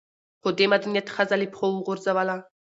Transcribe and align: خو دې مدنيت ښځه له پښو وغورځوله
خو 0.41 0.49
دې 0.57 0.65
مدنيت 0.73 1.07
ښځه 1.15 1.35
له 1.39 1.45
پښو 1.53 1.67
وغورځوله 1.71 2.35